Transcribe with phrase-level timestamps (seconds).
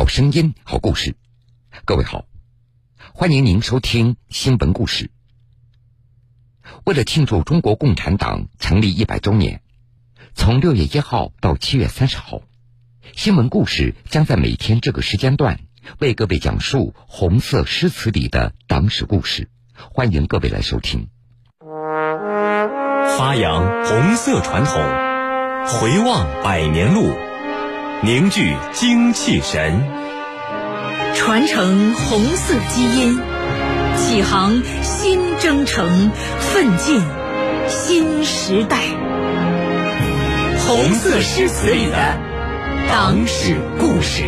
[0.00, 1.14] 好声音，好故事。
[1.84, 2.24] 各位好，
[3.12, 5.10] 欢迎您收听新闻故事。
[6.86, 9.60] 为了庆祝中国共产党成立一百周年，
[10.32, 12.40] 从六月一号到七月三十号，
[13.14, 15.60] 新闻故事将在每天这个时间段
[15.98, 19.50] 为各位讲述红色诗词里的党史故事。
[19.74, 21.10] 欢迎各位来收听。
[23.18, 24.76] 发扬红色传统，
[25.66, 27.14] 回望百年路，
[28.02, 29.86] 凝聚精气神，
[31.14, 33.18] 传承红色基因，
[33.94, 37.02] 启航新征程，奋进
[37.68, 38.78] 新时代。
[40.66, 42.18] 红色诗词里的
[42.88, 44.24] 党史故事。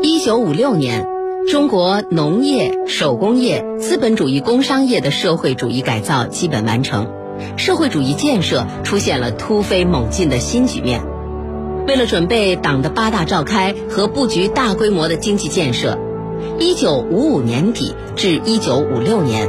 [0.00, 1.06] 一九五六年，
[1.48, 7.06] 中国农业、手工业、资本主义工商业的社会主义改造基本完成，
[7.56, 11.04] 社会主义建设出现了突飞猛进的新局面。
[11.86, 15.96] 为了准备党的八大召开和布局大规模的经济建设，
[16.58, 19.48] 一九五五年底至一九五六年，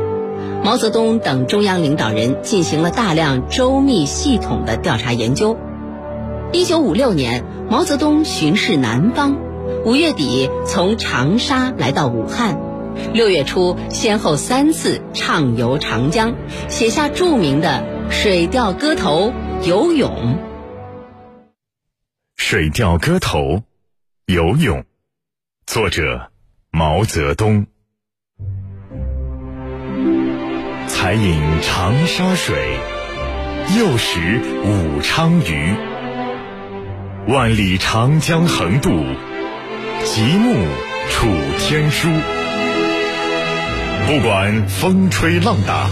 [0.64, 5.58] 毛泽东等中央领导人进行了大量周密系统的调查研究。
[6.52, 9.47] 一九五六年，毛泽东巡视南方。
[9.88, 12.60] 五月底从长沙来到武汉，
[13.14, 16.36] 六月初先后三次畅游长江，
[16.68, 19.32] 写下著名的《水调歌头·
[19.66, 20.12] 游泳》。
[22.36, 23.40] 《水调歌头·
[24.26, 24.80] 游泳》，
[25.66, 26.32] 作者
[26.70, 27.66] 毛泽东。
[30.88, 32.78] 才饮长沙水，
[33.80, 35.74] 又食武昌鱼。
[37.30, 38.92] 万里长江横渡。
[40.08, 40.66] 极目
[41.10, 41.28] 楚
[41.60, 42.08] 天舒，
[44.08, 45.90] 不管风吹浪打，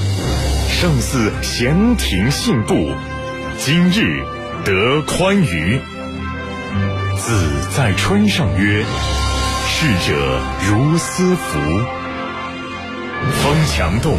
[0.69, 2.91] 胜似闲庭信步。
[3.57, 4.23] 今日
[4.63, 5.79] 得宽娱，
[7.17, 8.85] 子在春上曰
[9.67, 11.59] ：“逝者如斯夫。”
[13.43, 14.17] 风墙动，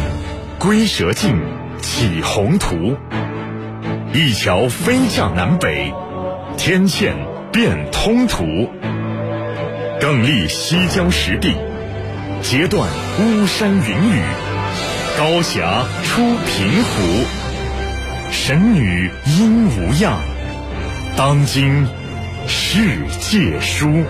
[0.59, 1.41] 龟蛇静，
[1.81, 2.95] 起宏图。
[4.13, 5.91] 一桥飞架南北，
[6.55, 7.13] 天堑
[7.51, 8.69] 变通途。
[9.99, 11.55] 更立西江实地，
[12.43, 12.87] 截断
[13.19, 14.21] 巫山云雨，
[15.17, 17.25] 高峡出平湖。
[18.31, 20.19] 神女应无恙，
[21.15, 21.87] 当今
[22.47, 24.03] 世界书。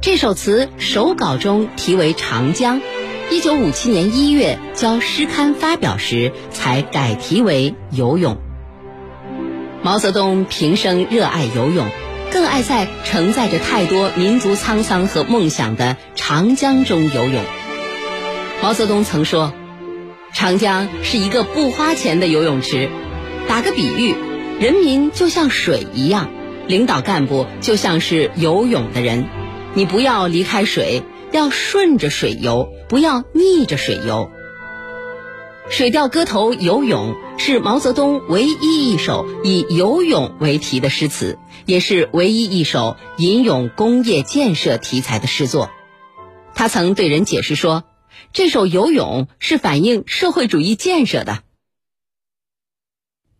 [0.00, 2.80] 这首词手稿中题为《长江》，
[3.30, 8.34] 一九五七年一月交诗刊发表时才改题为《游泳》。
[9.84, 11.88] 毛泽东平生热爱游泳，
[12.30, 17.42] 更爱在承载着太多民族沧桑和梦想的长江中游泳。
[18.62, 19.52] 毛泽东曾说
[20.32, 22.90] ：“长江是一个不花钱的游泳池。
[23.48, 24.14] 打个比喻，
[24.60, 26.30] 人民就像水一样，
[26.68, 29.26] 领导干部就像是游泳的人。
[29.74, 34.30] 你不要离开水，要顺着水游，不要逆着水游。”
[35.70, 45.70] 《水调歌头·游泳》是毛泽东唯一一首以游泳为题的诗词，也是唯一一首吟咏工业建设题材的诗作。
[46.54, 47.84] 他曾对人解释说
[48.34, 51.38] ：“这首游泳是反映社会主义建设的。”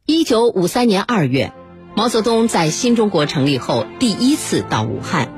[0.07, 1.53] 一九五三年二月，
[1.97, 5.33] 毛泽东在新中国成立后第一次到武汉，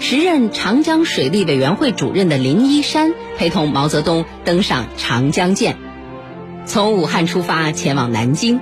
[0.00, 5.76] 时任长江水利委员会主任的林一山陪同毛泽东登上长江舰。
[6.66, 8.60] 从武汉出发前往南京，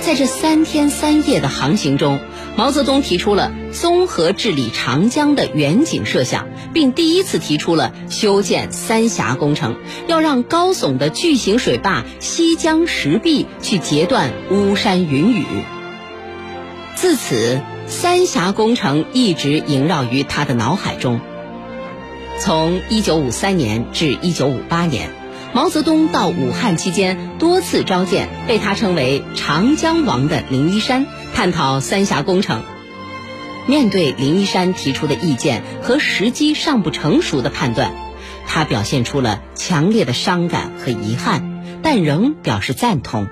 [0.00, 2.20] 在这三天三夜的航行中，
[2.56, 15.44] 毛泽东提出了综合治理长江的远景设想，并第一次提出了修建三峡工程，要让高耸的巨型水坝西江石壁去截断巫山云雨。
[16.94, 21.20] 自此，三峡工程一直萦绕于他的脑海中。
[22.40, 25.10] 从1953年至1958年。
[25.54, 32.62] 毛泽东到武汉期间，多次召见被他称为“长江王”的林一山，探讨三峡工程。
[33.66, 37.92] 面对林一山提出的意见和时机尚不成熟的判断，
[38.46, 43.26] 他表现出了强烈的伤感和遗憾，但仍表示赞同。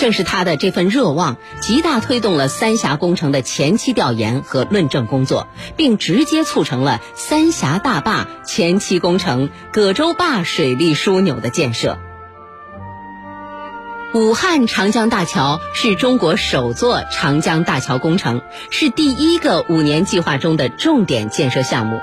[0.00, 11.98] 正是他的这份热望，极大推动了三峡工程的前期调研和论证工作，并直接促成了三峡大坝前期工程葛洲坝水利枢纽的建设。
[14.14, 22.00] 武汉长江大桥是中国首座长江大桥工程，是第一个五年计划中的重点建设项目。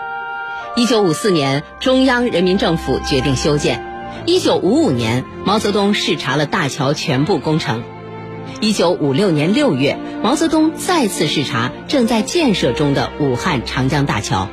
[0.75, 3.96] 一九五四年，中央人民政府决定修建。
[4.25, 7.83] 一九五五年，毛泽东视察了大桥全部工程。
[8.61, 14.47] 一九五六年六月，毛泽东再次视察正在建设中的武汉长江大桥。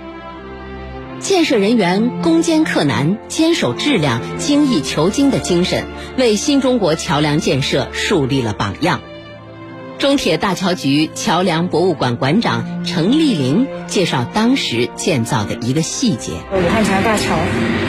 [1.20, 5.84] 建设人员攻坚克难、坚守质量、精益求精的精神，
[6.18, 9.00] 为新中国桥梁建设树立了榜样。
[10.04, 17.34] 中铁大桥局桥梁博物馆馆长程丽玲介绍当时建造的一个细节：武汉长江大桥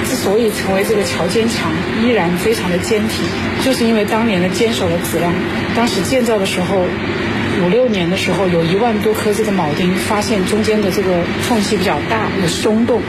[0.05, 1.69] 之所以成为这个桥坚强，
[2.01, 5.33] 依然非常的坚挺，就是因为当年的坚守的质量。
[5.75, 6.77] 当时建造的时候，
[7.65, 13.01] 五六年的时候，有一万多颗这个铆钉，发现中间的这个缝隙比较大，有松动。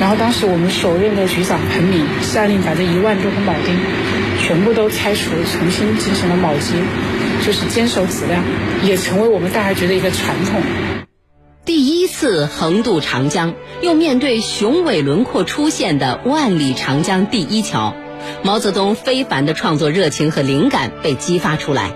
[0.00, 3.76] 然后当时我们首任的局长彭敏下令把这一万多颗铆钉
[4.40, 6.72] 全部都拆除，重新进行了铆接。
[7.44, 8.42] 就是坚守质量，
[8.82, 10.62] 也成为我们大家觉得一个传统。
[11.66, 17.94] 第一次横渡长江，又面对雄伟轮廓出现的万里长江第一桥，
[18.42, 21.92] 毛泽东非凡的创作热情和灵感被激发出来。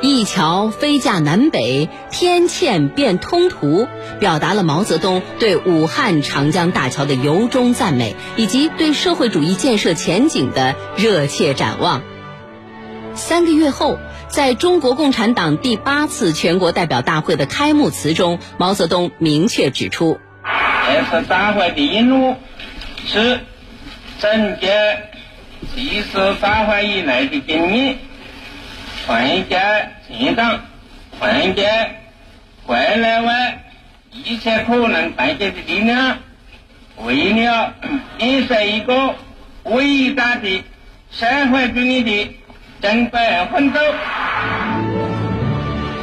[0.00, 3.86] 一桥飞架南北，天堑变通途，
[4.20, 12.00] 表达了毛泽东对武汉长江大桥的由衷赞美，以及对社会主义建设前景的热切展望。
[13.14, 13.98] 三个月后。
[14.28, 20.18] 在中国共产党第八次全国代表大会的开幕词中，毛泽东明确指出
[20.86, 22.36] ：“这次大会的任务
[23.06, 23.40] 是
[24.18, 24.98] 总结
[25.76, 27.98] 历次大会以来的经验，
[29.06, 30.60] 团结全党，
[31.18, 31.70] 团结
[32.66, 33.64] 国内外
[34.10, 36.18] 一切可能团结的力量，
[36.96, 37.74] 为了
[38.18, 39.14] 建设一个
[39.62, 40.64] 伟大的
[41.12, 42.36] 社会主义的。”
[42.84, 43.18] 中国
[43.50, 43.80] 奋斗。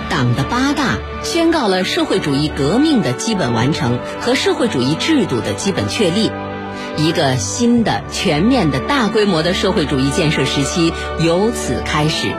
[0.10, 6.32] 党的八大宣告了社会主义革命的基本完成和社会主义制度的基本确立，
[6.98, 12.34] 一个新的、全面的、大规模的社会主义建设时期由此开始。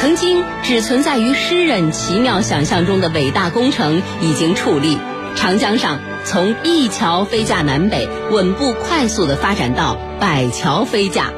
[0.00, 4.96] 曾经只存在于诗人奇妙想象中的伟大工程已经矗立，
[5.36, 11.32] 长江上从一桥飞架南北，稳步快速的发展到百桥飞架。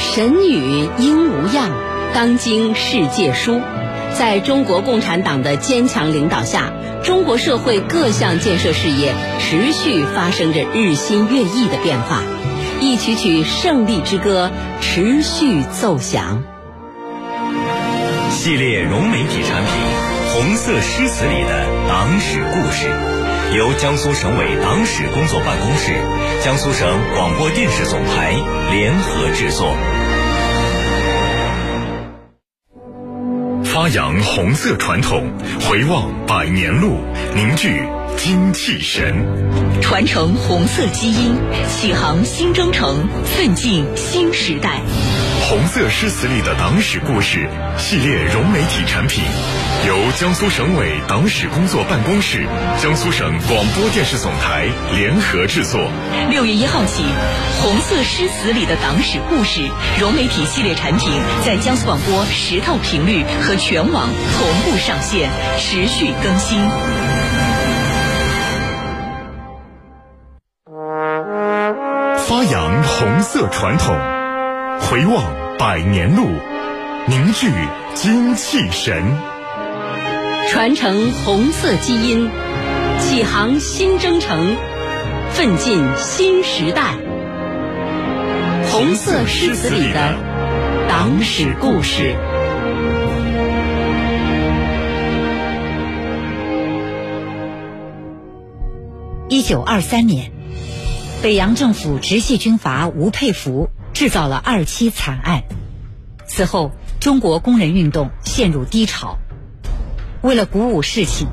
[0.00, 1.70] 神女应无恙，
[2.14, 3.60] 当今世界书。
[4.14, 6.72] 在中国共产党的坚强领导下，
[7.04, 12.22] 中国社会各项建设事业持续发生着日新月异的变化，
[12.80, 14.50] 一曲曲胜利之歌
[14.80, 16.42] 持续奏响。
[18.30, 19.72] 系列融媒体产品
[20.32, 22.88] 《红色诗词里的党史故事》，
[23.56, 25.92] 由江苏省委党史工作办公室、
[26.40, 28.30] 江苏省广播电视总台
[28.70, 29.74] 联合制作。
[33.64, 35.32] 发扬红色传统，
[35.68, 36.98] 回望百年路，
[37.34, 37.82] 凝聚
[38.16, 39.26] 精气神，
[39.82, 41.34] 传承红色基因，
[41.68, 44.80] 启航新征程，奋进新时代。
[45.50, 49.24] 红色诗词里的党史故事系列融媒体产品，
[49.84, 52.46] 由江苏省委党史工作办公室、
[52.80, 55.90] 江苏省广播电视总台联合制作。
[56.30, 57.02] 六月一号起，
[57.60, 59.68] 红色诗词里的党史故事
[59.98, 61.10] 融媒体系列产品
[61.44, 64.08] 在江苏广播十套频率和全网
[64.38, 66.60] 同步上线，持续更新。
[72.28, 73.98] 发扬红色传统，
[74.80, 75.40] 回望。
[75.58, 76.26] 百年路，
[77.06, 77.52] 凝聚
[77.94, 79.02] 精气神，
[80.48, 82.30] 传承红色基因，
[82.98, 84.56] 启航新征程，
[85.32, 86.94] 奋进新时代。
[88.70, 90.14] 红色诗词里的
[90.88, 92.16] 党史故事。
[99.28, 100.30] 一九二三年，
[101.22, 103.68] 北洋政府直系军阀吴佩孚。
[104.00, 105.44] 制造了二七惨案，
[106.26, 109.18] 此后中国工人运动陷入低潮。
[110.22, 111.26] 为了鼓舞士气，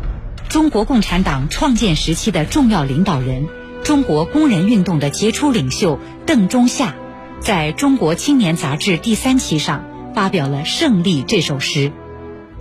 [0.49, 3.47] 中国共产党创建时期的重要领导人、
[3.85, 6.93] 中国工人运动的杰出领袖邓中夏，
[7.39, 11.93] 在中国青年杂志第三期上发表了《胜利》这首诗，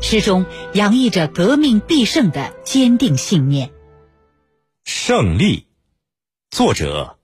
[0.00, 3.72] 诗中洋溢着革命必胜的坚定信念。
[4.84, 5.66] 胜利，
[6.52, 7.18] 作者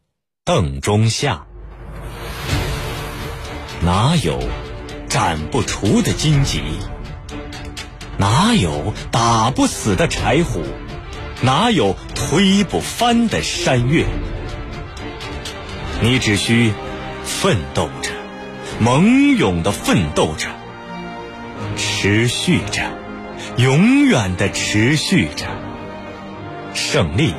[0.45, 1.47] 邓中夏。
[3.85, 4.39] 哪有
[5.09, 6.63] 斩不除的荆棘？
[8.17, 10.63] 哪有打不死的柴虎？
[11.41, 14.07] 哪有推不翻的山岳？
[16.01, 16.73] 你只需
[17.25, 18.11] 奋斗着，
[18.79, 20.47] 猛勇的奋斗着，
[21.77, 22.83] 持续着，
[23.57, 25.47] 永远的持续着，
[26.73, 27.35] 胜利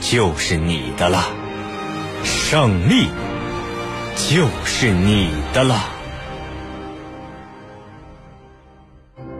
[0.00, 1.26] 就是你的了，
[2.24, 3.08] 胜利
[4.28, 5.88] 就是你的了。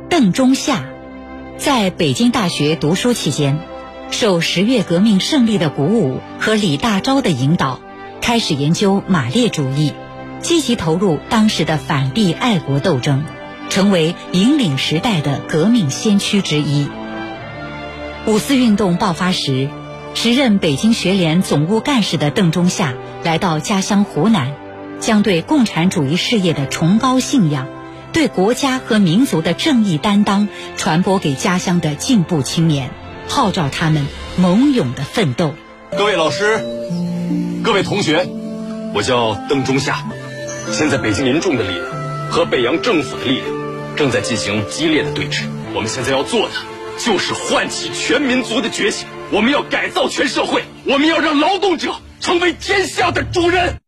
[0.08, 0.84] 邓中夏
[1.58, 3.58] 在北京大学读书期间，
[4.10, 7.80] 受十月革命胜利的鼓舞和李大钊的引导，
[8.20, 9.92] 开始研究马列主义，
[10.40, 13.24] 积极投入当时的反帝爱国斗争，
[13.68, 16.88] 成为引领时代的革命先驱之一。
[18.26, 19.68] 五四运动爆发时，
[20.14, 24.54] 时任北京学联总务干事的邓中夏来到家乡湖南，
[25.00, 27.66] 将对共产主义事业的崇高信仰。
[28.12, 32.90] 对国家和民族的正义担当传播给家乡的进步青年，
[33.28, 35.54] 号召他们猛勇的奋斗。
[35.96, 36.58] 各位老师，
[37.62, 38.28] 各位同学，
[38.94, 40.04] 我叫邓中夏。
[40.72, 41.86] 现在北京民众的力量
[42.30, 43.46] 和北洋政府的力量
[43.96, 45.44] 正在进行激烈的对峙。
[45.72, 46.54] 我们现在要做的
[46.98, 49.06] 就是唤起全民族的觉醒。
[49.30, 53.80] 我们要改造全社会，我们要让劳动者成为天下的主人。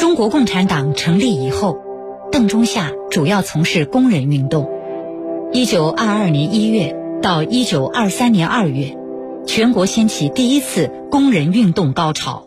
[0.00, 1.76] 中国共产党成立以后。
[2.32, 4.70] 邓中夏主要从事工人运动。
[5.52, 8.96] 一九二二年一月到一九二三年二月，
[9.46, 12.46] 全国掀起第一次工人运动高潮。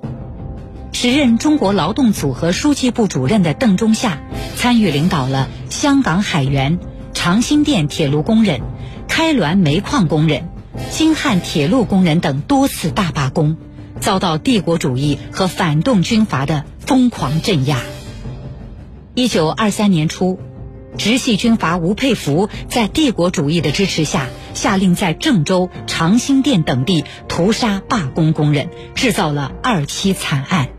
[0.94, 4.18] 时任中国劳动组合书记部主任的邓中夏，
[4.56, 6.80] 参与领导了香港海员、
[7.14, 8.62] 长兴店铁路工人、
[9.08, 10.50] 开滦煤矿工人、
[10.90, 13.58] 京汉铁路工人等多次大罢工，
[14.00, 17.82] 遭到帝国主义和反动军阀的疯狂镇压。
[19.16, 20.40] 一九二三年初，
[20.98, 30.70] 直系军阀吴佩孚在帝国主义的支持下，下令在郑州、长辛店等地屠杀罢工工人，制造了二七惨案。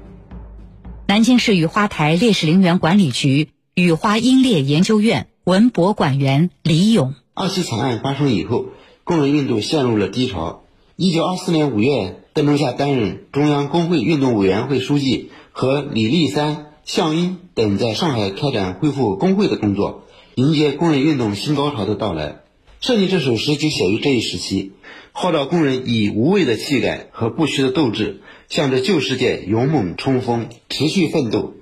[1.06, 8.66] 南京市雨花台烈士陵园管理局雨花英烈研究院文博馆员李勇：二七惨案发生以后，
[9.04, 10.64] 工人运动陷入了低潮。
[10.96, 16.66] 一九二四年五月，邓中夏担任中央工会运动委员会书记，和李立三。
[16.86, 20.02] 项英等在上海开展恢复工会的工作，
[20.34, 22.42] 迎接工人运动新高潮的到来。
[22.82, 24.72] 设计这首诗就写于这一时期，
[25.12, 28.20] 号召工人以无畏的气概和不屈的斗志，
[28.50, 31.54] 向着旧世界勇猛冲锋，持续奋斗。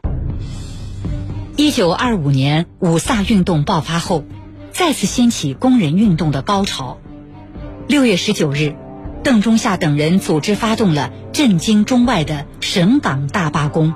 [1.57, 4.25] 一九二五年五卅运动爆发后，
[4.73, 6.99] 再次掀起工人运动的高潮。
[7.87, 8.75] 六月十九日，
[9.25, 13.95] 邓中夏等人组织发动了震惊中外的省港大罢工。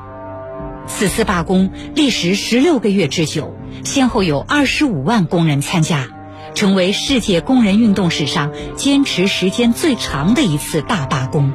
[0.86, 6.06] 此次罢工历时十六个月之久，先后有二十五万工人参加，
[6.54, 11.52] 成为世界工人运动史上坚持时间最长的一次大罢工。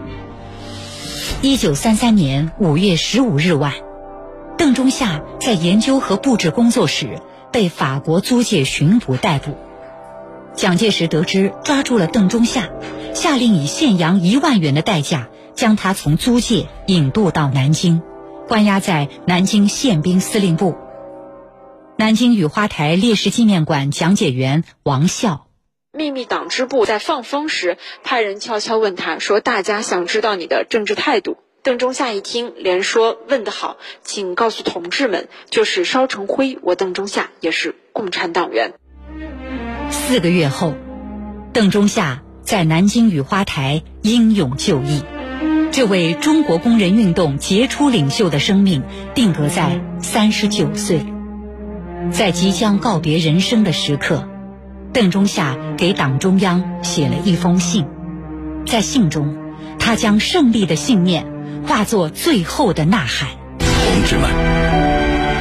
[1.41, 3.73] 一九三三年五月十五日晚，
[4.57, 7.21] 邓中夏在研究和布置工作时
[7.53, 9.55] 被法国租界巡捕逮捕。
[10.55, 12.69] 蒋介石得知抓住了邓中夏，
[13.13, 18.01] 下令以现洋一万元的代价将他从租界引渡到南京。
[18.47, 20.75] 关押在南京宪兵司令部。
[21.97, 25.47] 南京雨花台烈士纪念馆讲解员王笑：
[25.93, 38.73] 秘密党支部在放风时，派人悄悄问他说：“大家想知道你的政治态度。”邓中夏一听，连说：“问得好，请告诉同志们，就是烧成灰，我邓中夏也是共产党员。”
[39.91, 40.73] 四个月后，
[41.53, 45.05] 邓中夏在南京雨花台英勇就义。
[45.71, 48.83] 这位中国工人运动杰出领袖的生命
[49.15, 51.05] 定格在三十九岁，
[52.11, 54.27] 在即将告别人生的时刻，
[54.91, 57.85] 邓中夏给党中央写了一封信，
[58.67, 59.33] 在信中，
[59.79, 61.25] 他将胜利的信念
[61.65, 63.29] 化作最后的呐喊
[63.63, 64.29] ：“同志们，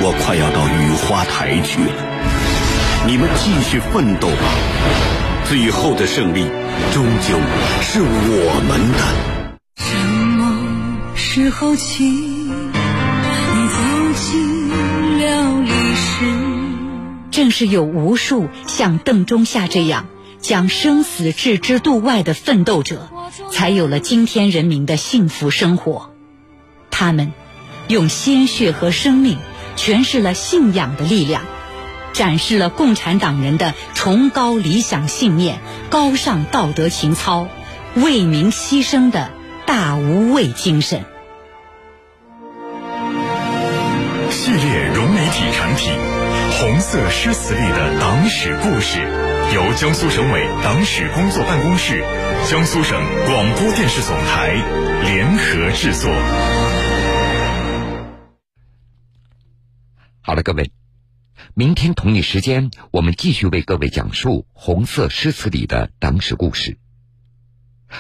[0.01, 6.45] 我快要到雨花台去了，你们继续奋斗吧，最后的胜利
[6.93, 7.39] 终究
[7.83, 8.99] 是我们的。”
[9.77, 9.97] 什
[10.37, 10.41] 么
[11.15, 12.51] 时候起，你
[13.69, 13.81] 走
[14.15, 14.69] 进
[15.19, 16.25] 了历史。
[17.31, 20.07] 正是有无数像邓中夏这样
[20.41, 23.09] 将生死置之度外的奋斗者，
[23.51, 26.11] 才有了今天人民的幸福生活。
[26.91, 27.33] 他们
[27.89, 29.39] 用鲜血和生命
[29.77, 31.43] 诠释了信仰的力量，
[32.13, 37.49] 展示了共产党人的崇高理想信念、高尚道德情操、
[37.95, 39.31] 为民牺牲的
[39.67, 41.05] 大无畏精神。
[44.31, 45.93] 系列融媒体产品
[46.61, 48.99] 《红色诗词里的党史故事》，
[49.55, 52.05] 由江苏省委党史工作办公室、
[52.49, 54.55] 江苏省广播电视总台
[55.05, 56.11] 联合制作。
[60.23, 60.71] 好了，各位，
[61.55, 66.79] 明天同一时间，我们继续为各位讲述《红色诗词里的党史故事》。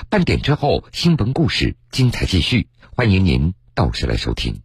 [0.08, 4.62] 半点之后，新闻故事精彩继续，欢迎您到时来收听。